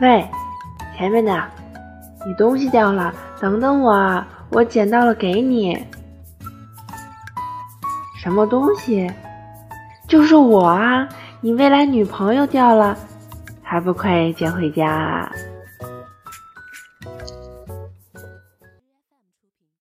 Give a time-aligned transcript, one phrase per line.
[0.00, 0.26] 喂，
[0.96, 1.44] 前面的
[2.26, 3.12] 你东西掉了。
[3.40, 5.86] 等等，我我捡到了，给你
[8.16, 9.10] 什么东西？
[10.08, 11.08] 就是我啊。
[11.42, 12.96] 你未来女朋友掉了，
[13.62, 15.30] 还不快捡回家。